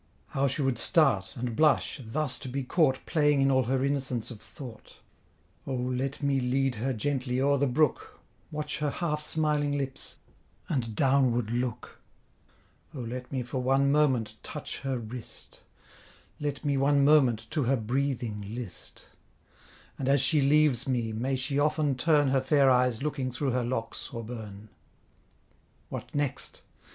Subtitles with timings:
[0.29, 4.31] How she would start, and blush, thus to be caught Playing in all her innocence
[4.31, 4.97] of thought.
[5.67, 8.19] O let me lead her gently o'er the brook,
[8.49, 10.17] Watch her half smiling lips,
[10.67, 11.99] and downward look;
[12.95, 15.59] O let me for one moment touch her wrist;
[16.39, 19.05] Let me one moment to her breathing list;
[19.99, 23.63] And as she leaves me may she often turn Her fair eyes looking through her
[23.63, 24.69] locks auburne.
[25.89, 26.63] What next?